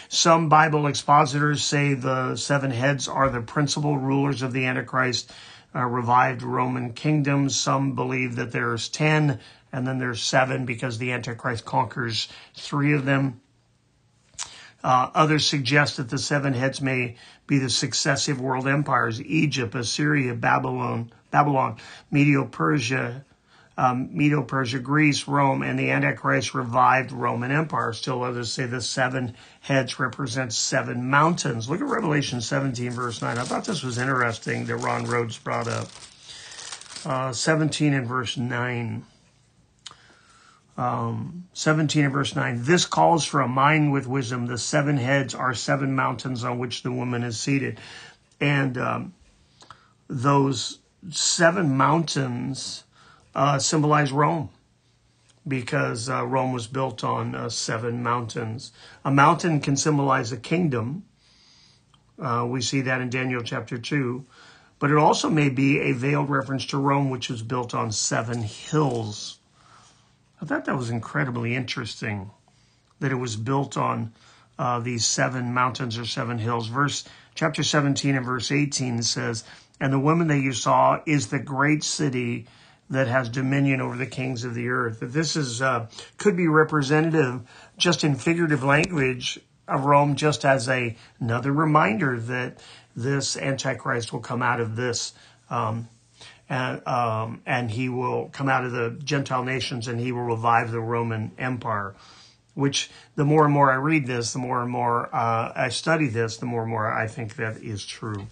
Some 0.08 0.50
Bible 0.50 0.88
expositors 0.88 1.64
say 1.64 1.94
the 1.94 2.36
seven 2.36 2.72
heads 2.72 3.08
are 3.08 3.30
the 3.30 3.42
principal 3.42 3.98
rulers 3.98 4.42
of 4.42 4.54
the 4.54 4.66
Antichrist 4.66 5.32
uh, 5.76 5.86
revived 5.86 6.42
Roman 6.42 6.94
kingdoms. 6.94 7.56
Some 7.56 7.94
believe 7.94 8.36
that 8.38 8.52
there's 8.52 8.90
10 8.90 9.40
and 9.74 9.86
then 9.86 10.00
there's 10.00 10.24
seven 10.24 10.66
because 10.66 10.98
the 10.98 11.12
Antichrist 11.12 11.66
conquers 11.66 12.30
three 12.54 12.94
of 12.94 13.04
them. 13.04 13.42
Uh, 14.86 15.10
others 15.16 15.48
suggest 15.48 15.98
that 15.98 16.12
the 16.12 16.18
seven 16.20 16.54
heads 16.54 16.80
may 16.80 17.16
be 17.48 17.58
the 17.58 17.72
successive 17.72 18.40
world 18.40 18.68
empires 18.68 19.20
Egypt, 19.20 19.74
Assyria, 19.74 20.36
Babylon, 20.36 21.12
Babylon, 21.32 21.78
Medo 22.12 22.46
Persia, 22.46 23.26
um, 23.80 24.16
Medo 24.16 24.44
Persia, 24.44 24.78
Greece, 24.78 25.28
Rome, 25.28 25.64
and 25.64 25.80
the 25.80 25.90
Antichrist 25.90 26.54
revived 26.54 27.12
Roman 27.12 27.50
Empire. 27.50 27.94
Still 27.94 28.22
others 28.22 28.54
say 28.54 28.68
the 28.68 28.80
seven 28.80 29.36
heads 29.62 30.00
represent 30.00 30.54
seven 30.54 31.10
mountains. 31.10 31.68
Look 31.68 31.82
at 31.82 31.88
Revelation 31.88 32.40
17, 32.40 32.92
verse 32.92 33.24
9. 33.24 33.40
I 33.40 33.44
thought 33.44 33.66
this 33.66 33.82
was 33.82 33.98
interesting 33.98 34.68
that 34.68 34.78
Ron 34.78 35.06
Rhodes 35.06 35.40
brought 35.40 35.68
up. 35.68 35.88
Uh, 37.04 37.34
17 37.34 37.92
and 37.96 38.08
verse 38.08 38.38
9. 38.38 39.04
Um, 40.78 41.48
17 41.54 42.04
and 42.04 42.14
verse 42.14 42.36
9. 42.36 42.64
This 42.64 42.86
calls 42.86 43.24
for 43.24 43.40
a 43.40 43.48
mind 43.48 43.94
with 43.94 44.08
wisdom. 44.08 44.46
The 44.46 44.58
seven 44.58 44.98
heads 44.98 45.34
are 45.34 45.54
seven 45.54 45.96
mountains 45.96 46.44
on 46.44 46.60
which 46.60 46.84
the 46.84 46.92
woman 46.92 47.24
is 47.24 47.40
seated. 47.40 47.80
And 48.42 48.78
um, 48.78 49.14
those 50.10 50.80
seven 51.10 51.78
mountains 51.78 52.84
uh, 53.34 53.60
symbolize 53.60 54.12
Rome 54.12 54.50
because 55.48 56.10
uh, 56.10 56.26
Rome 56.26 56.52
was 56.52 56.68
built 56.68 57.04
on 57.04 57.36
uh, 57.36 57.50
seven 57.50 58.02
mountains. 58.02 58.72
A 59.04 59.12
mountain 59.12 59.60
can 59.60 59.78
symbolize 59.78 60.32
a 60.32 60.38
kingdom. 60.38 61.06
Uh, 62.20 62.46
we 62.50 62.62
see 62.62 62.82
that 62.82 63.02
in 63.02 63.10
Daniel 63.10 63.44
chapter 63.44 63.78
2. 63.78 64.26
But 64.80 64.92
it 64.92 64.98
also 64.98 65.30
may 65.30 65.50
be 65.50 65.80
a 65.80 65.94
veiled 65.94 66.30
reference 66.30 66.66
to 66.68 66.78
Rome, 66.78 67.10
which 67.10 67.30
was 67.30 67.42
built 67.42 67.74
on 67.74 67.92
seven 67.92 68.42
hills. 68.42 69.40
I 70.42 70.46
thought 70.46 70.66
that 70.66 70.78
was 70.78 70.90
incredibly 70.90 71.56
interesting 71.56 72.32
that 73.00 73.12
it 73.12 73.16
was 73.16 73.36
built 73.36 73.78
on 73.78 74.14
uh, 74.58 74.80
these 74.80 75.06
seven 75.06 75.54
mountains 75.54 75.98
or 75.98 76.06
seven 76.06 76.38
hills. 76.38 76.68
Verse 76.68 77.04
chapter 77.36 77.64
17 77.64 78.16
and 78.16 78.26
verse 78.26 78.52
18 78.52 79.04
says, 79.04 79.44
And 79.80 79.92
the 79.92 80.00
woman 80.00 80.28
that 80.28 80.40
you 80.40 80.54
saw 80.54 81.02
is 81.06 81.28
the 81.28 81.40
great 81.40 81.84
city 81.84 82.48
that 82.90 83.08
has 83.08 83.30
dominion 83.30 83.82
over 83.82 83.98
the 83.98 84.06
kings 84.06 84.44
of 84.44 84.54
the 84.54 84.70
earth. 84.70 85.00
That 85.00 85.14
this 85.14 85.36
is 85.36 85.62
uh, 85.62 85.88
could 86.18 86.38
be 86.38 86.48
representative, 86.48 87.42
just 87.78 88.04
in 88.04 88.16
figurative 88.16 88.64
language, 88.64 89.40
of 89.68 89.86
Rome, 89.86 90.16
just 90.16 90.46
as 90.46 90.70
a 90.70 90.96
another 91.20 91.52
reminder 91.52 92.20
that 92.20 92.62
this 92.96 93.36
Antichrist 93.36 94.14
will 94.14 94.20
come 94.20 94.42
out 94.42 94.60
of 94.60 94.76
this. 94.76 95.14
Um, 95.50 95.90
and, 96.50 96.86
um, 96.88 97.42
and 97.46 97.72
he 97.72 97.90
will 97.90 98.30
come 98.30 98.50
out 98.50 98.66
of 98.66 98.72
the 98.72 98.98
Gentile 99.04 99.44
nations 99.44 99.88
and 99.88 100.00
he 100.00 100.12
will 100.12 100.24
revive 100.24 100.72
the 100.72 100.80
Roman 100.80 101.32
Empire. 101.38 101.96
Which 102.54 102.90
the 103.16 103.26
more 103.26 103.44
and 103.44 103.54
more 103.54 103.70
I 103.70 103.76
read 103.76 104.08
this, 104.08 104.32
the 104.32 104.40
more 104.40 104.62
and 104.62 104.72
more 104.72 105.14
uh, 105.14 105.52
I 105.56 105.70
study 105.70 106.08
this, 106.08 106.38
the 106.38 106.46
more 106.46 106.62
and 106.62 106.72
more 106.72 106.92
I 106.92 107.08
think 107.08 107.36
that 107.36 107.58
is 107.58 107.86
true 107.86 108.28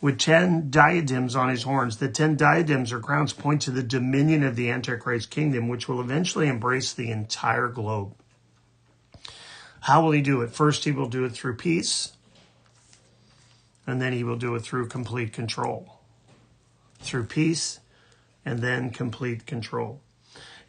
with 0.00 0.18
ten 0.18 0.70
diadems 0.70 1.36
on 1.36 1.48
his 1.48 1.64
horns. 1.64 1.98
The 1.98 2.08
ten 2.08 2.36
diadems 2.36 2.92
or 2.92 3.00
crowns 3.00 3.32
point 3.32 3.62
to 3.62 3.70
the 3.70 3.82
dominion 3.82 4.42
of 4.42 4.56
the 4.56 4.70
Antichrist 4.70 5.30
kingdom, 5.30 5.68
which 5.68 5.88
will 5.88 6.00
eventually 6.00 6.48
embrace 6.48 6.92
the 6.92 7.10
entire 7.10 7.68
globe. 7.68 8.14
How 9.80 10.02
will 10.02 10.12
he 10.12 10.22
do 10.22 10.42
it? 10.42 10.50
First, 10.50 10.84
he 10.84 10.92
will 10.92 11.08
do 11.08 11.24
it 11.24 11.32
through 11.32 11.56
peace, 11.56 12.12
and 13.86 14.00
then 14.00 14.12
he 14.12 14.24
will 14.24 14.36
do 14.36 14.54
it 14.54 14.60
through 14.60 14.88
complete 14.88 15.32
control. 15.32 15.99
Through 17.00 17.24
peace, 17.24 17.80
and 18.44 18.60
then 18.60 18.90
complete 18.90 19.46
control. 19.46 20.00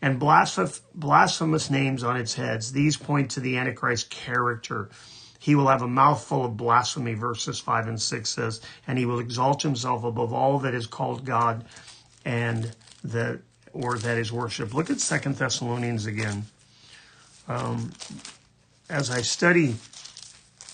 And 0.02 0.20
blasphemous 0.20 1.70
names 1.70 2.04
on 2.04 2.18
its 2.18 2.34
heads. 2.34 2.72
These 2.72 2.98
point 2.98 3.32
to 3.32 3.40
the 3.40 3.58
Antichrist 3.58 4.10
character 4.10 4.90
he 5.42 5.56
will 5.56 5.70
have 5.70 5.82
a 5.82 5.88
mouthful 5.88 6.46
of 6.46 6.56
blasphemy, 6.56 7.16
verses 7.16 7.60
5 7.60 7.88
and 7.88 8.00
6 8.00 8.30
says, 8.30 8.62
and 8.86 9.00
he 9.00 9.08
will 9.08 9.18
exalt 9.18 9.64
himself 9.64 10.04
above 10.04 10.32
all 10.32 10.60
that 10.60 10.76
is 10.76 10.86
called 10.86 11.26
God 11.26 11.66
and 12.24 12.76
that 13.04 13.40
or 13.74 13.98
that 13.98 14.20
is 14.20 14.32
worship. 14.32 14.76
Look 14.76 14.92
at 14.92 15.00
Second 15.00 15.38
Thessalonians 15.38 16.06
again. 16.06 16.44
Um, 17.48 17.92
as 18.88 19.10
I 19.10 19.24
study 19.24 19.78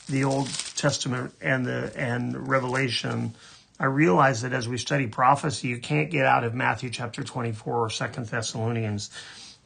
the 0.10 0.26
Old 0.26 0.50
Testament 0.76 1.34
and 1.40 1.66
the 1.66 1.94
and 1.96 2.50
Revelation, 2.50 3.36
I 3.80 3.86
realize 3.86 4.42
that 4.42 4.54
as 4.54 4.68
we 4.68 4.78
study 4.78 5.08
prophecy, 5.08 5.68
you 5.68 5.80
can't 5.80 6.10
get 6.10 6.26
out 6.26 6.44
of 6.44 6.54
Matthew 6.54 6.90
chapter 6.90 7.24
24 7.24 7.76
or 7.78 7.90
Second 7.90 8.26
Thessalonians 8.26 9.12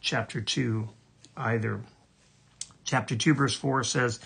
chapter 0.02 0.42
2 0.42 0.90
either. 1.38 1.82
Chapter 2.84 3.16
2, 3.16 3.34
verse 3.34 3.56
4 3.56 3.84
says, 3.86 4.20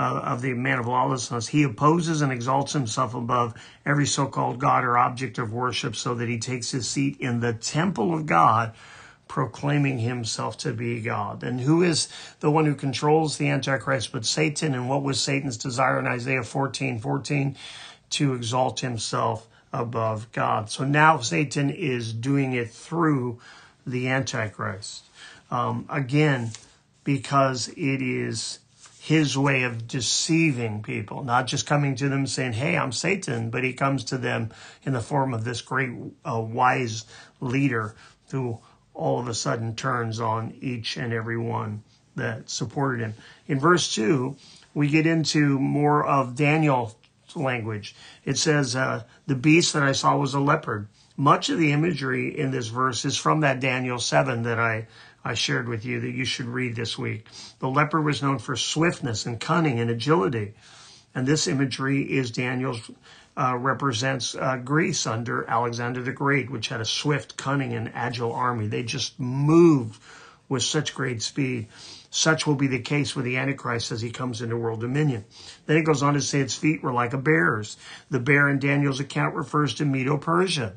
uh, 0.00 0.20
of 0.24 0.40
the 0.40 0.54
man 0.54 0.78
of 0.78 0.86
lawlessness. 0.86 1.46
He 1.46 1.62
opposes 1.62 2.22
and 2.22 2.32
exalts 2.32 2.72
himself 2.72 3.14
above 3.14 3.52
every 3.84 4.06
so 4.06 4.26
called 4.26 4.58
God 4.58 4.82
or 4.82 4.96
object 4.96 5.38
of 5.38 5.52
worship 5.52 5.94
so 5.94 6.14
that 6.14 6.28
he 6.28 6.38
takes 6.38 6.70
his 6.70 6.88
seat 6.88 7.18
in 7.20 7.40
the 7.40 7.52
temple 7.52 8.14
of 8.14 8.24
God, 8.24 8.72
proclaiming 9.28 9.98
himself 9.98 10.56
to 10.58 10.72
be 10.72 11.02
God. 11.02 11.42
And 11.42 11.60
who 11.60 11.82
is 11.82 12.08
the 12.40 12.50
one 12.50 12.64
who 12.64 12.74
controls 12.74 13.36
the 13.36 13.48
Antichrist 13.48 14.10
but 14.10 14.24
Satan? 14.24 14.74
And 14.74 14.88
what 14.88 15.02
was 15.02 15.20
Satan's 15.20 15.58
desire 15.58 15.98
in 15.98 16.06
Isaiah 16.06 16.42
14 16.42 16.98
14? 16.98 17.56
To 18.10 18.34
exalt 18.34 18.80
himself 18.80 19.46
above 19.72 20.30
God. 20.32 20.68
So 20.70 20.84
now 20.84 21.18
Satan 21.18 21.70
is 21.70 22.12
doing 22.12 22.52
it 22.52 22.70
through 22.70 23.38
the 23.86 24.08
Antichrist. 24.08 25.04
Um, 25.50 25.86
again, 25.88 26.50
because 27.04 27.68
it 27.68 28.02
is 28.02 28.58
his 29.00 29.36
way 29.36 29.62
of 29.62 29.88
deceiving 29.88 30.82
people, 30.82 31.24
not 31.24 31.46
just 31.46 31.66
coming 31.66 31.96
to 31.96 32.08
them 32.08 32.26
saying, 32.26 32.52
Hey, 32.52 32.76
I'm 32.76 32.92
Satan, 32.92 33.50
but 33.50 33.64
he 33.64 33.72
comes 33.72 34.04
to 34.04 34.18
them 34.18 34.50
in 34.84 34.92
the 34.92 35.00
form 35.00 35.32
of 35.32 35.44
this 35.44 35.62
great 35.62 35.90
uh, 36.24 36.40
wise 36.40 37.04
leader 37.40 37.94
who 38.30 38.58
all 38.92 39.18
of 39.18 39.26
a 39.26 39.34
sudden 39.34 39.74
turns 39.74 40.20
on 40.20 40.54
each 40.60 40.96
and 40.96 41.12
every 41.12 41.38
one 41.38 41.82
that 42.16 42.50
supported 42.50 43.02
him. 43.02 43.14
In 43.48 43.58
verse 43.58 43.92
2, 43.94 44.36
we 44.74 44.88
get 44.88 45.06
into 45.06 45.58
more 45.58 46.06
of 46.06 46.36
Daniel's 46.36 46.94
language. 47.36 47.94
It 48.24 48.38
says, 48.38 48.76
uh, 48.76 49.04
The 49.26 49.34
beast 49.34 49.72
that 49.72 49.82
I 49.82 49.92
saw 49.92 50.16
was 50.16 50.34
a 50.34 50.40
leopard. 50.40 50.88
Much 51.16 51.50
of 51.50 51.58
the 51.58 51.72
imagery 51.72 52.38
in 52.38 52.50
this 52.50 52.68
verse 52.68 53.04
is 53.04 53.16
from 53.16 53.40
that 53.40 53.60
Daniel 53.60 53.98
7 53.98 54.42
that 54.44 54.58
I 54.58 54.86
I 55.24 55.34
shared 55.34 55.68
with 55.68 55.84
you 55.84 56.00
that 56.00 56.12
you 56.12 56.24
should 56.24 56.46
read 56.46 56.76
this 56.76 56.96
week. 56.96 57.26
The 57.58 57.68
leopard 57.68 58.04
was 58.04 58.22
known 58.22 58.38
for 58.38 58.56
swiftness 58.56 59.26
and 59.26 59.38
cunning 59.38 59.78
and 59.78 59.90
agility. 59.90 60.54
And 61.14 61.26
this 61.26 61.46
imagery 61.46 62.02
is 62.02 62.30
Daniel's, 62.30 62.90
uh, 63.36 63.56
represents 63.56 64.34
uh, 64.34 64.56
Greece 64.56 65.06
under 65.06 65.48
Alexander 65.48 66.02
the 66.02 66.12
Great, 66.12 66.50
which 66.50 66.68
had 66.68 66.80
a 66.80 66.86
swift, 66.86 67.36
cunning, 67.36 67.74
and 67.74 67.90
agile 67.94 68.32
army. 68.32 68.66
They 68.66 68.82
just 68.82 69.18
moved 69.20 70.00
with 70.48 70.62
such 70.62 70.94
great 70.94 71.22
speed. 71.22 71.68
Such 72.10 72.44
will 72.44 72.56
be 72.56 72.66
the 72.66 72.80
case 72.80 73.14
with 73.14 73.24
the 73.24 73.36
Antichrist 73.36 73.92
as 73.92 74.00
he 74.00 74.10
comes 74.10 74.42
into 74.42 74.56
world 74.56 74.80
dominion. 74.80 75.24
Then 75.66 75.76
it 75.76 75.84
goes 75.84 76.02
on 76.02 76.14
to 76.14 76.20
say 76.20 76.40
its 76.40 76.56
feet 76.56 76.82
were 76.82 76.92
like 76.92 77.12
a 77.12 77.18
bear's. 77.18 77.76
The 78.10 78.18
bear 78.18 78.48
in 78.48 78.58
Daniel's 78.58 78.98
account 78.98 79.36
refers 79.36 79.74
to 79.74 79.84
Medo 79.84 80.18
Persia, 80.18 80.74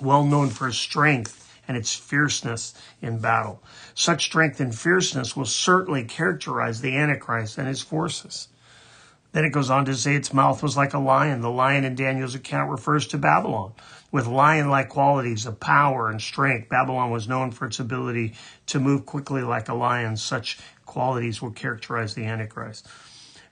well 0.00 0.24
known 0.24 0.50
for 0.50 0.68
its 0.68 0.78
strength 0.78 1.42
and 1.66 1.76
its 1.76 1.94
fierceness 1.94 2.74
in 3.02 3.18
battle. 3.18 3.60
Such 3.94 4.24
strength 4.24 4.60
and 4.60 4.72
fierceness 4.72 5.36
will 5.36 5.46
certainly 5.46 6.04
characterize 6.04 6.80
the 6.80 6.96
Antichrist 6.96 7.58
and 7.58 7.66
his 7.66 7.82
forces. 7.82 8.46
Then 9.36 9.44
it 9.44 9.52
goes 9.52 9.68
on 9.68 9.84
to 9.84 9.94
say 9.94 10.14
its 10.14 10.32
mouth 10.32 10.62
was 10.62 10.78
like 10.78 10.94
a 10.94 10.98
lion. 10.98 11.42
The 11.42 11.50
lion 11.50 11.84
in 11.84 11.94
Daniel's 11.94 12.34
account 12.34 12.70
refers 12.70 13.06
to 13.08 13.18
Babylon. 13.18 13.74
With 14.10 14.26
lion 14.26 14.70
like 14.70 14.88
qualities 14.88 15.44
of 15.44 15.60
power 15.60 16.08
and 16.08 16.22
strength, 16.22 16.70
Babylon 16.70 17.10
was 17.10 17.28
known 17.28 17.50
for 17.50 17.66
its 17.66 17.78
ability 17.78 18.32
to 18.68 18.80
move 18.80 19.04
quickly 19.04 19.42
like 19.42 19.68
a 19.68 19.74
lion. 19.74 20.16
Such 20.16 20.58
qualities 20.86 21.42
will 21.42 21.50
characterize 21.50 22.14
the 22.14 22.24
Antichrist. 22.24 22.88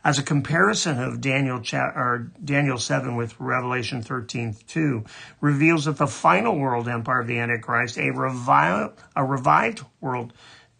As 0.03 0.19
a 0.19 0.23
comparison 0.23 0.99
of 0.99 1.21
Daniel, 1.21 1.63
or 1.75 2.33
Daniel 2.43 2.79
7 2.79 3.15
with 3.15 3.39
Revelation 3.39 4.01
13 4.01 4.57
2 4.67 5.05
reveals 5.43 5.85
that 5.85 5.99
the 5.99 6.07
final 6.07 6.59
world 6.59 6.89
empire 6.89 7.21
of 7.21 7.27
the 7.27 7.39
Antichrist, 7.39 7.99
a, 7.99 8.09
a 8.09 9.23
revived 9.23 9.85
world 10.01 10.33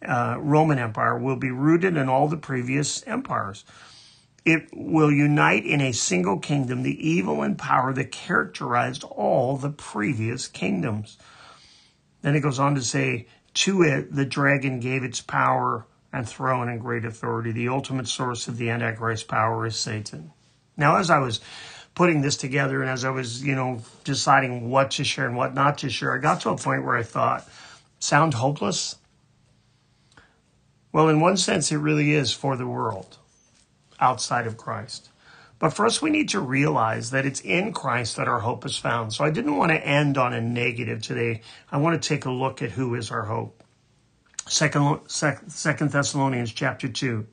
uh, 0.03 0.37
Roman 0.39 0.79
Empire, 0.79 1.15
will 1.15 1.35
be 1.35 1.51
rooted 1.51 1.95
in 1.95 2.09
all 2.09 2.27
the 2.27 2.37
previous 2.37 3.03
empires. 3.05 3.65
It 4.45 4.69
will 4.73 5.11
unite 5.11 5.65
in 5.65 5.81
a 5.81 5.91
single 5.91 6.37
kingdom 6.37 6.83
the 6.83 7.09
evil 7.09 7.41
and 7.41 7.57
power 7.57 7.91
that 7.93 8.11
characterized 8.11 9.03
all 9.03 9.57
the 9.57 9.71
previous 9.71 10.47
kingdoms. 10.47 11.17
Then 12.21 12.35
it 12.35 12.41
goes 12.41 12.59
on 12.59 12.75
to 12.75 12.81
say, 12.81 13.25
To 13.55 13.81
it, 13.81 14.15
the 14.15 14.25
dragon 14.25 14.79
gave 14.79 15.03
its 15.03 15.19
power 15.19 15.87
and 16.13 16.29
throne 16.29 16.69
and 16.69 16.79
great 16.79 17.05
authority. 17.05 17.51
The 17.51 17.69
ultimate 17.69 18.07
source 18.07 18.47
of 18.47 18.57
the 18.57 18.69
Antichrist 18.69 19.27
power 19.27 19.65
is 19.65 19.75
Satan. 19.75 20.31
Now, 20.77 20.97
as 20.97 21.09
I 21.09 21.17
was 21.17 21.41
putting 21.95 22.21
this 22.21 22.37
together 22.37 22.81
and 22.81 22.89
as 22.89 23.03
I 23.03 23.09
was, 23.09 23.43
you 23.43 23.55
know, 23.55 23.81
deciding 24.03 24.69
what 24.69 24.91
to 24.91 25.03
share 25.03 25.25
and 25.25 25.35
what 25.35 25.55
not 25.55 25.79
to 25.79 25.89
share, 25.89 26.13
I 26.13 26.19
got 26.19 26.41
to 26.41 26.51
a 26.51 26.57
point 26.57 26.85
where 26.85 26.97
I 26.97 27.03
thought, 27.03 27.49
sound 27.97 28.35
hopeless? 28.35 28.97
Well, 30.91 31.09
in 31.09 31.19
one 31.19 31.37
sense, 31.37 31.71
it 31.71 31.77
really 31.77 32.13
is 32.13 32.31
for 32.31 32.55
the 32.55 32.67
world 32.67 33.17
outside 33.99 34.47
of 34.47 34.57
Christ. 34.57 35.09
But 35.57 35.69
first, 35.69 36.01
we 36.01 36.09
need 36.09 36.29
to 36.29 36.39
realize 36.39 37.11
that 37.11 37.25
it's 37.25 37.39
in 37.39 37.71
Christ 37.71 38.17
that 38.17 38.27
our 38.27 38.41
hope 38.41 38.65
is 38.65 38.77
found. 38.77 39.13
So 39.13 39.23
I 39.23 39.29
didn't 39.29 39.55
want 39.55 39.71
to 39.71 39.87
end 39.87 40.17
on 40.17 40.33
a 40.33 40.41
negative 40.41 41.01
today. 41.01 41.41
I 41.71 41.77
want 41.77 42.01
to 42.01 42.07
take 42.07 42.25
a 42.25 42.31
look 42.31 42.61
at 42.61 42.71
who 42.71 42.95
is 42.95 43.09
our 43.09 43.23
hope. 43.23 43.63
Second, 44.47 44.99
Second 45.07 45.91
Thessalonians 45.91 46.51
chapter 46.51 46.87
2, 46.87 47.25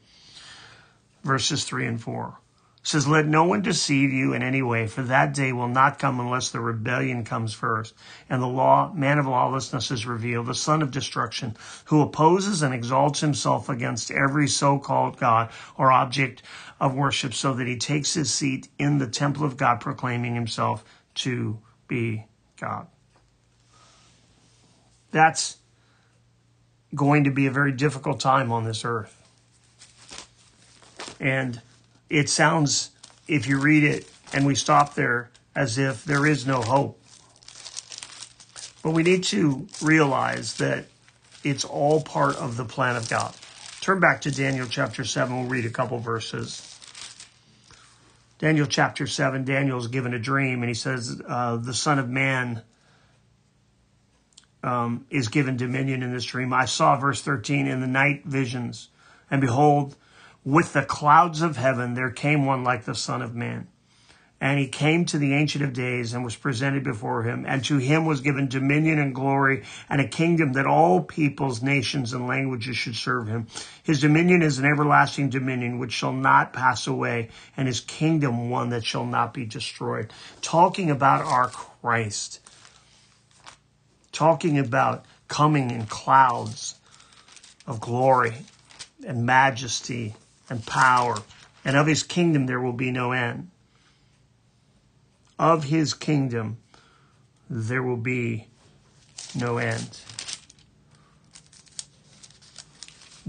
verses 1.25 1.65
3 1.65 1.87
and 1.87 2.01
4 2.01 2.39
says, 2.83 3.07
Let 3.07 3.27
no 3.27 3.45
one 3.45 3.63
deceive 3.63 4.13
you 4.13 4.33
in 4.33 4.43
any 4.43 4.63
way, 4.63 4.87
for 4.87 5.03
that 5.03 5.35
day 5.35 5.53
will 5.53 5.69
not 5.69 5.99
come 5.99 6.19
unless 6.19 6.51
the 6.51 6.61
rebellion 6.61 7.25
comes 7.25 7.55
first, 7.55 7.95
and 8.29 8.43
the 8.43 8.47
law, 8.47 8.93
man 8.93 9.19
of 9.19 9.27
lawlessness 9.27 9.91
is 9.91 10.07
revealed, 10.07 10.47
the 10.47 10.55
son 10.55 10.83
of 10.83 10.91
destruction, 10.91 11.57
who 11.87 12.03
opposes 12.03 12.63
and 12.63 12.75
exalts 12.75 13.21
himself 13.21 13.69
against 13.69 14.11
every 14.11 14.49
so-called 14.49 15.19
God 15.19 15.51
or 15.77 15.93
object 15.93 16.43
of 16.81 16.95
worship, 16.95 17.35
so 17.35 17.55
that 17.55 17.67
he 17.67 17.77
takes 17.77 18.15
his 18.15 18.33
seat 18.33 18.69
in 18.79 18.99
the 18.99 19.07
temple 19.07 19.45
of 19.45 19.57
God, 19.57 19.81
proclaiming 19.81 20.35
himself 20.35 20.85
to 21.15 21.59
be 21.87 22.27
God. 22.59 22.89
That's 25.13 25.59
going 26.95 27.25
to 27.25 27.31
be 27.31 27.47
a 27.47 27.51
very 27.51 27.73
difficult 27.73 28.19
time 28.19 28.51
on 28.51 28.65
this 28.65 28.85
earth. 28.85 29.17
And 31.21 31.61
it 32.13 32.29
sounds, 32.29 32.91
if 33.27 33.47
you 33.47 33.59
read 33.59 33.85
it 33.85 34.07
and 34.35 34.45
we 34.45 34.55
stop 34.55 34.95
there, 34.95 35.31
as 35.57 35.79
if 35.79 36.05
there 36.05 36.27
is 36.27 36.47
no 36.47 36.61
hope. 36.61 37.01
But 38.83 38.91
we 38.91 39.03
need 39.03 39.25
to 39.25 39.67
realize 39.81 40.55
that 40.59 40.85
it's 41.43 41.65
all 41.65 42.03
part 42.03 42.37
of 42.37 42.59
the 42.59 42.67
plan 42.67 42.97
of 42.97 43.09
God. 43.09 43.35
Turn 43.81 43.99
back 43.99 44.21
to 44.23 44.31
Daniel 44.31 44.67
chapter 44.69 45.05
7. 45.05 45.41
We'll 45.41 45.49
read 45.49 45.65
a 45.65 45.71
couple 45.71 45.99
verses. 45.99 46.69
Daniel 48.39 48.67
chapter 48.67 49.07
7, 49.07 49.45
Daniel's 49.45 49.87
given 49.87 50.13
a 50.13 50.19
dream, 50.19 50.63
and 50.63 50.69
he 50.69 50.75
says, 50.75 51.21
uh, 51.27 51.57
The 51.57 51.73
Son 51.73 51.99
of 51.99 52.11
Man 52.11 52.61
um, 54.63 55.07
is 55.11 55.29
given 55.29 55.57
dominion 55.57 56.03
in 56.03 56.13
this 56.13 56.25
dream. 56.25 56.53
I 56.53 56.67
saw, 56.67 56.97
verse 56.97 57.23
13, 57.23 57.69
in 57.69 57.81
the 57.81 57.87
night 57.87 58.25
visions, 58.25 58.89
and 59.31 59.41
behold, 59.41 59.97
with 60.45 60.73
the 60.73 60.83
clouds 60.83 61.43
of 61.43 61.57
heaven 61.57 61.95
there 61.95 62.11
came 62.11 62.47
one 62.47 62.65
like 62.65 62.85
the 62.85 62.95
Son 62.95 63.23
of 63.23 63.35
Man. 63.35 63.69
And 64.41 64.59
he 64.59 64.67
came 64.67 65.05
to 65.05 65.19
the 65.19 65.35
Ancient 65.35 65.63
of 65.63 65.73
Days 65.73 66.13
and 66.13 66.25
was 66.25 66.35
presented 66.35 66.83
before 66.83 67.23
him. 67.23 67.45
And 67.47 67.65
to 67.67 67.79
him 67.79 68.07
was 68.07 68.23
given 68.23 68.49
dominion 68.49 68.99
and 68.99 69.15
glory 69.15 69.63
and 69.89 70.01
a 70.01 70.09
kingdom 70.09 70.55
that 70.55 70.67
all 70.67 71.01
peoples, 71.01 71.63
nations, 71.63 72.13
and 72.13 72.27
languages 72.27 72.77
should 72.77 72.97
serve 72.97 73.29
him. 73.29 73.47
His 73.85 74.01
dominion 74.01 74.43
is 74.43 74.59
an 74.59 74.65
everlasting 74.65 75.31
dominion 75.31 75.79
which 75.79 75.93
shall 75.93 76.13
not 76.13 76.53
pass 76.53 76.89
away, 76.89 77.29
and 77.57 77.69
his 77.69 77.79
kingdom 77.79 78.51
one 78.51 78.71
that 78.71 78.85
shall 78.85 79.07
not 79.07 79.33
be 79.33 79.45
destroyed. 79.45 80.13
Talking 80.41 80.91
about 80.91 81.25
our 81.25 81.47
Christ 81.47 82.41
talking 84.13 84.59
about 84.59 85.05
coming 85.27 85.71
in 85.71 85.87
clouds 85.87 86.77
of 87.67 87.81
glory 87.81 88.35
and 89.07 89.25
majesty 89.25 90.15
and 90.53 90.67
power, 90.67 91.17
and 91.65 91.79
of 91.79 91.87
his 91.87 92.03
kingdom 92.03 92.45
there 92.45 92.61
will 92.61 92.75
be 92.75 92.91
no 92.91 93.13
end. 93.13 93.51
Of 95.39 95.65
his 95.65 95.95
kingdom 95.95 96.59
there 97.49 97.83
will 97.83 97.97
be 97.97 98.49
no 99.35 99.57
end. 99.57 99.99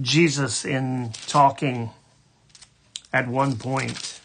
Jesus, 0.02 0.66
in 0.66 1.14
talking 1.28 1.92
at 3.14 3.30
one 3.30 3.56
point 3.56 4.20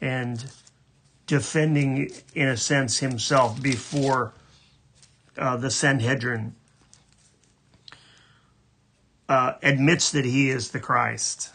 and 0.00 0.44
defending, 1.28 2.10
in 2.34 2.48
a 2.48 2.56
sense, 2.56 2.98
himself 2.98 3.62
before 3.62 4.32
uh, 5.38 5.56
the 5.56 5.70
Sanhedrin, 5.70 6.56
uh, 9.28 9.52
admits 9.62 10.10
that 10.10 10.24
he 10.24 10.50
is 10.50 10.72
the 10.72 10.80
Christ. 10.80 11.53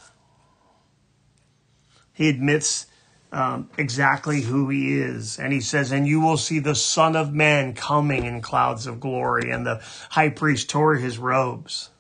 He 2.19 2.27
admits 2.27 2.85
um, 3.31 3.69
exactly 3.77 4.41
who 4.41 4.67
he 4.67 4.99
is. 4.99 5.39
And 5.39 5.53
he 5.53 5.61
says, 5.61 5.93
And 5.93 6.05
you 6.05 6.19
will 6.19 6.35
see 6.35 6.59
the 6.59 6.75
Son 6.75 7.15
of 7.15 7.33
Man 7.33 7.73
coming 7.73 8.25
in 8.25 8.41
clouds 8.41 8.87
of 8.87 8.99
glory. 8.99 9.51
And 9.51 9.65
the 9.65 9.81
high 10.09 10.27
priest 10.27 10.69
tore 10.69 10.95
his 10.95 11.17
robes 11.17 11.91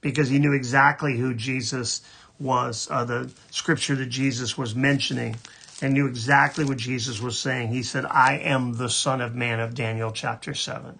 because 0.00 0.30
he 0.30 0.38
knew 0.38 0.54
exactly 0.54 1.18
who 1.18 1.34
Jesus 1.34 2.00
was, 2.38 2.88
uh, 2.90 3.04
the 3.04 3.30
scripture 3.50 3.94
that 3.96 4.06
Jesus 4.06 4.56
was 4.56 4.74
mentioning 4.74 5.36
and 5.82 5.92
knew 5.92 6.06
exactly 6.06 6.64
what 6.64 6.78
Jesus 6.78 7.20
was 7.20 7.38
saying. 7.38 7.68
He 7.68 7.82
said, 7.82 8.06
I 8.06 8.38
am 8.38 8.78
the 8.78 8.88
Son 8.88 9.20
of 9.20 9.34
Man 9.34 9.60
of 9.60 9.74
Daniel 9.74 10.12
chapter 10.12 10.54
7. 10.54 10.98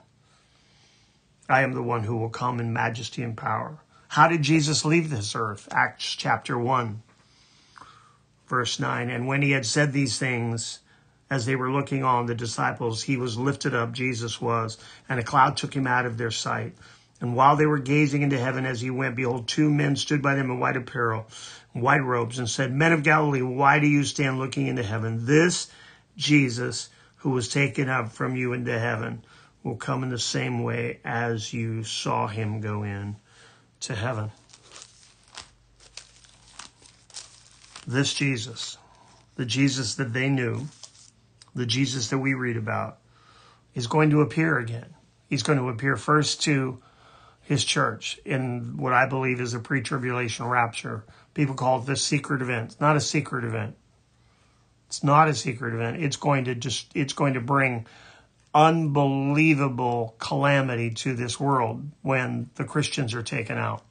I 1.49 1.62
am 1.62 1.73
the 1.73 1.83
one 1.83 2.05
who 2.05 2.19
will 2.19 2.29
come 2.29 2.61
in 2.61 2.75
majesty 2.75 3.23
and 3.23 3.35
power. 3.35 3.79
How 4.09 4.29
did 4.29 4.43
Jesus 4.43 4.85
leave 4.85 5.09
this 5.09 5.35
earth? 5.35 5.69
Acts 5.71 6.15
chapter 6.15 6.59
1, 6.59 7.03
verse 8.50 8.78
9. 8.78 9.09
And 9.09 9.26
when 9.26 9.40
he 9.40 9.52
had 9.52 9.64
said 9.64 9.92
these 9.92 10.18
things, 10.18 10.81
as 11.31 11.46
they 11.46 11.57
were 11.57 11.70
looking 11.70 12.05
on, 12.05 12.27
the 12.27 12.35
disciples, 12.35 13.05
he 13.05 13.16
was 13.16 13.38
lifted 13.38 13.75
up, 13.75 13.92
Jesus 13.92 14.40
was, 14.40 14.77
and 15.09 15.18
a 15.18 15.25
cloud 15.25 15.57
took 15.57 15.72
him 15.72 15.87
out 15.87 16.05
of 16.05 16.18
their 16.18 16.33
sight. 16.33 16.75
And 17.20 17.37
while 17.37 17.57
they 17.57 17.66
were 17.66 17.79
gazing 17.79 18.22
into 18.22 18.38
heaven 18.38 18.66
as 18.66 18.81
he 18.81 18.90
went, 18.90 19.14
behold, 19.14 19.46
two 19.46 19.70
men 19.70 19.94
stood 19.94 20.20
by 20.20 20.35
them 20.35 20.51
in 20.51 20.59
white 20.59 20.77
apparel, 20.77 21.27
white 21.72 22.03
robes, 22.03 22.38
and 22.38 22.51
said, 22.51 22.72
Men 22.72 22.92
of 22.92 23.03
Galilee, 23.03 23.42
why 23.42 23.79
do 23.79 23.87
you 23.87 24.05
stand 24.05 24.38
looking 24.38 24.66
into 24.66 24.83
heaven? 24.83 25.27
This 25.27 25.70
Jesus 26.16 26.88
who 27.16 27.31
was 27.31 27.48
taken 27.48 27.88
up 27.88 28.11
from 28.11 28.37
you 28.37 28.53
into 28.53 28.77
heaven 28.77 29.25
will 29.62 29.77
come 29.77 30.03
in 30.03 30.09
the 30.09 30.18
same 30.18 30.62
way 30.62 30.98
as 31.05 31.53
you 31.53 31.85
saw 31.85 32.27
him 32.27 32.61
go 32.61 32.83
in 32.83 33.16
to 33.81 33.94
heaven. 33.94 34.31
This 37.90 38.14
Jesus, 38.14 38.79
the 39.35 39.44
Jesus 39.44 39.96
that 39.96 40.12
they 40.12 40.29
knew, 40.29 40.68
the 41.57 41.66
Jesus 41.66 42.09
that 42.11 42.18
we 42.18 42.35
read 42.35 42.57
about, 42.57 42.98
is 43.74 43.88
going 43.88 44.11
to 44.11 44.20
appear 44.20 44.59
again. 44.59 44.94
He's 45.29 45.42
going 45.42 45.59
to 45.59 45.68
appear 45.68 45.96
first 45.96 46.40
to 46.42 46.81
his 47.40 47.64
church 47.64 48.20
in 48.24 48.76
what 48.76 48.92
I 48.92 49.07
believe 49.07 49.40
is 49.40 49.55
a 49.55 49.59
pre 49.59 49.81
tribulation 49.83 50.46
rapture. 50.46 51.05
People 51.35 51.57
call 51.57 51.81
it 51.81 51.87
the 51.87 51.96
secret 51.96 52.42
event. 52.42 52.70
It's 52.70 52.81
not 52.81 52.94
a 52.94 53.00
secret 53.00 53.42
event. 53.44 53.74
It's 54.87 55.03
not 55.03 55.26
a 55.26 55.35
secret 55.35 55.74
event. 55.74 56.00
It's 56.00 56.16
going 56.16 56.44
to 56.44 56.55
just, 56.55 56.92
it's 56.94 57.12
going 57.12 57.35
to 57.35 57.40
bring 57.40 57.88
unbelievable 58.55 60.14
calamity 60.20 60.90
to 60.90 61.16
this 61.16 61.40
world 61.40 61.90
when 62.03 62.50
the 62.55 62.64
Christians 62.64 63.14
are 63.14 63.24
taken 63.24 63.59
out. 63.59 63.83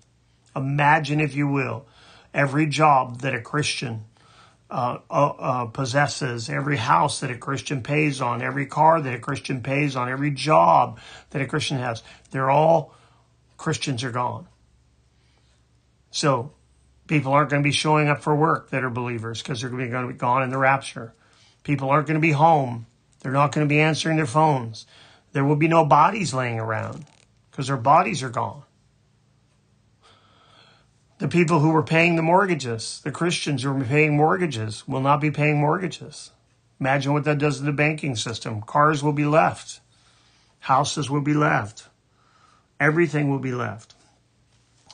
Imagine, 0.55 1.19
if 1.19 1.35
you 1.35 1.49
will, 1.49 1.85
every 2.33 2.65
job 2.65 3.21
that 3.21 3.33
a 3.33 3.41
Christian 3.41 4.05
uh, 4.69 4.99
uh, 5.09 5.29
uh, 5.29 5.65
possesses, 5.65 6.49
every 6.49 6.77
house 6.77 7.21
that 7.21 7.31
a 7.31 7.37
Christian 7.37 7.81
pays 7.81 8.21
on, 8.21 8.41
every 8.41 8.67
car 8.67 9.01
that 9.01 9.15
a 9.15 9.19
Christian 9.19 9.61
pays 9.61 9.95
on, 9.95 10.09
every 10.09 10.31
job 10.31 10.99
that 11.31 11.41
a 11.41 11.47
Christian 11.47 11.77
has. 11.77 12.03
They're 12.31 12.51
all 12.51 12.93
Christians 13.57 14.03
are 14.03 14.11
gone. 14.11 14.47
So 16.11 16.53
people 17.07 17.33
aren't 17.33 17.49
going 17.49 17.63
to 17.63 17.67
be 17.67 17.73
showing 17.73 18.09
up 18.09 18.21
for 18.21 18.35
work 18.35 18.69
that 18.69 18.83
are 18.83 18.89
believers 18.89 19.41
because 19.41 19.61
they're 19.61 19.69
going 19.69 19.89
to 19.89 20.07
be 20.07 20.13
gone 20.13 20.43
in 20.43 20.51
the 20.51 20.57
rapture. 20.57 21.13
People 21.63 21.89
aren't 21.89 22.07
going 22.07 22.19
to 22.19 22.21
be 22.21 22.31
home. 22.31 22.85
They're 23.21 23.31
not 23.31 23.51
going 23.51 23.67
to 23.67 23.69
be 23.69 23.81
answering 23.81 24.17
their 24.17 24.25
phones. 24.25 24.85
There 25.33 25.43
will 25.43 25.55
be 25.55 25.67
no 25.67 25.85
bodies 25.85 26.33
laying 26.33 26.59
around 26.59 27.05
because 27.51 27.67
their 27.67 27.77
bodies 27.77 28.23
are 28.23 28.29
gone. 28.29 28.63
The 31.19 31.27
people 31.27 31.59
who 31.59 31.71
were 31.71 31.83
paying 31.83 32.15
the 32.15 32.21
mortgages, 32.21 33.01
the 33.03 33.11
Christians 33.11 33.63
who 33.63 33.73
were 33.73 33.83
paying 33.83 34.15
mortgages, 34.15 34.87
will 34.87 35.01
not 35.01 35.19
be 35.19 35.31
paying 35.31 35.59
mortgages. 35.59 36.31
Imagine 36.79 37.11
what 37.11 37.25
that 37.25 37.37
does 37.37 37.57
to 37.57 37.63
the 37.65 37.73
banking 37.73 38.15
system. 38.15 38.61
Cars 38.61 39.03
will 39.03 39.13
be 39.13 39.25
left. 39.25 39.81
Houses 40.59 41.09
will 41.09 41.21
be 41.21 41.33
left. 41.33 41.89
Everything 42.79 43.29
will 43.29 43.39
be 43.39 43.51
left 43.51 43.95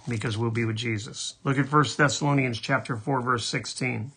because 0.09 0.35
we'll 0.35 0.49
be 0.49 0.65
with 0.65 0.75
Jesus. 0.75 1.35
Look 1.43 1.59
at 1.59 1.71
1 1.71 1.85
Thessalonians 1.95 2.59
chapter 2.59 2.97
4 2.97 3.21
verse 3.21 3.45
16. 3.45 4.11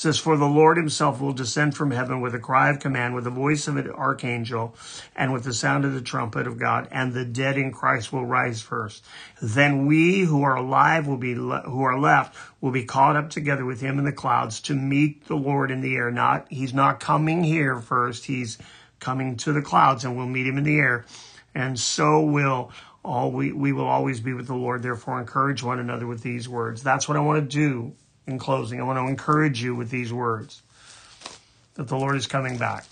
Says, 0.00 0.18
For 0.18 0.38
the 0.38 0.46
Lord 0.46 0.78
himself 0.78 1.20
will 1.20 1.34
descend 1.34 1.76
from 1.76 1.90
heaven 1.90 2.22
with 2.22 2.34
a 2.34 2.38
cry 2.38 2.70
of 2.70 2.78
command, 2.78 3.14
with 3.14 3.24
the 3.24 3.30
voice 3.30 3.68
of 3.68 3.76
an 3.76 3.90
archangel, 3.90 4.74
and 5.14 5.30
with 5.30 5.44
the 5.44 5.52
sound 5.52 5.84
of 5.84 5.92
the 5.92 6.00
trumpet 6.00 6.46
of 6.46 6.58
God, 6.58 6.88
and 6.90 7.12
the 7.12 7.26
dead 7.26 7.58
in 7.58 7.70
Christ 7.70 8.10
will 8.10 8.24
rise 8.24 8.62
first. 8.62 9.04
Then 9.42 9.84
we 9.84 10.20
who 10.20 10.42
are 10.42 10.56
alive 10.56 11.06
will 11.06 11.18
be, 11.18 11.34
le- 11.34 11.68
who 11.68 11.82
are 11.82 12.00
left 12.00 12.34
will 12.62 12.70
be 12.70 12.86
caught 12.86 13.14
up 13.14 13.28
together 13.28 13.66
with 13.66 13.82
him 13.82 13.98
in 13.98 14.06
the 14.06 14.10
clouds 14.10 14.58
to 14.62 14.74
meet 14.74 15.26
the 15.26 15.36
Lord 15.36 15.70
in 15.70 15.82
the 15.82 15.94
air. 15.96 16.10
Not, 16.10 16.46
he's 16.48 16.72
not 16.72 16.98
coming 16.98 17.44
here 17.44 17.78
first. 17.78 18.24
He's 18.24 18.56
coming 19.00 19.36
to 19.36 19.52
the 19.52 19.60
clouds 19.60 20.06
and 20.06 20.16
we'll 20.16 20.24
meet 20.24 20.46
him 20.46 20.56
in 20.56 20.64
the 20.64 20.78
air 20.78 21.04
and 21.54 21.78
so 21.78 22.20
will 22.22 22.72
all 23.04 23.32
we, 23.32 23.52
we 23.52 23.72
will 23.72 23.86
always 23.86 24.20
be 24.20 24.32
with 24.32 24.46
the 24.46 24.54
Lord. 24.54 24.82
Therefore, 24.82 25.20
encourage 25.20 25.62
one 25.62 25.78
another 25.78 26.06
with 26.06 26.22
these 26.22 26.48
words. 26.48 26.82
That's 26.82 27.06
what 27.06 27.18
I 27.18 27.20
want 27.20 27.50
to 27.50 27.56
do 27.56 27.94
in 28.26 28.38
closing. 28.38 28.80
I 28.80 28.84
want 28.84 28.98
to 28.98 29.06
encourage 29.08 29.62
you 29.62 29.74
with 29.74 29.90
these 29.90 30.12
words 30.12 30.62
that 31.74 31.88
the 31.88 31.96
Lord 31.96 32.16
is 32.16 32.26
coming 32.26 32.58
back. 32.58 32.84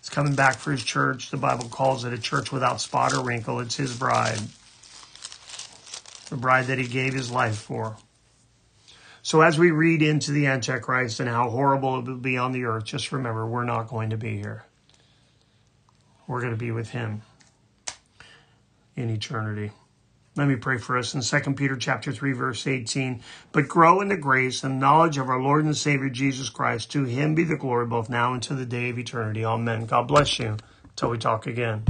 He's 0.00 0.10
coming 0.10 0.34
back 0.34 0.56
for 0.56 0.72
his 0.72 0.84
church. 0.84 1.30
The 1.30 1.36
Bible 1.36 1.68
calls 1.68 2.04
it 2.04 2.12
a 2.12 2.18
church 2.18 2.52
without 2.52 2.80
spot 2.80 3.12
or 3.12 3.22
wrinkle. 3.22 3.60
It's 3.60 3.76
his 3.76 3.96
bride, 3.96 4.38
the 6.28 6.36
bride 6.36 6.66
that 6.66 6.78
he 6.78 6.86
gave 6.86 7.14
his 7.14 7.30
life 7.30 7.56
for. 7.56 7.96
So 9.22 9.40
as 9.40 9.58
we 9.58 9.70
read 9.70 10.02
into 10.02 10.32
the 10.32 10.46
Antichrist 10.46 11.18
and 11.18 11.28
how 11.28 11.48
horrible 11.48 11.98
it 11.98 12.04
will 12.04 12.16
be 12.16 12.36
on 12.36 12.52
the 12.52 12.64
earth, 12.64 12.84
just 12.84 13.10
remember 13.10 13.46
we're 13.46 13.64
not 13.64 13.88
going 13.88 14.10
to 14.10 14.18
be 14.18 14.36
here. 14.36 14.64
We're 16.26 16.40
going 16.40 16.52
to 16.52 16.58
be 16.58 16.70
with 16.70 16.90
him 16.90 17.22
in 18.96 19.10
eternity. 19.10 19.72
Let 20.36 20.48
me 20.48 20.56
pray 20.56 20.78
for 20.78 20.98
us 20.98 21.14
in 21.14 21.20
2 21.20 21.54
Peter 21.54 21.76
chapter 21.76 22.12
3 22.12 22.32
verse 22.32 22.66
18. 22.66 23.22
But 23.52 23.68
grow 23.68 24.00
in 24.00 24.08
the 24.08 24.16
grace 24.16 24.64
and 24.64 24.80
knowledge 24.80 25.16
of 25.16 25.28
our 25.28 25.40
Lord 25.40 25.64
and 25.64 25.76
Savior 25.76 26.08
Jesus 26.08 26.48
Christ. 26.48 26.90
To 26.92 27.04
him 27.04 27.34
be 27.34 27.44
the 27.44 27.56
glory 27.56 27.86
both 27.86 28.08
now 28.10 28.32
and 28.32 28.42
to 28.44 28.54
the 28.54 28.66
day 28.66 28.90
of 28.90 28.98
eternity. 28.98 29.44
Amen. 29.44 29.86
God 29.86 30.08
bless 30.08 30.38
you. 30.38 30.56
Till 30.96 31.10
we 31.10 31.18
talk 31.18 31.46
again. 31.46 31.82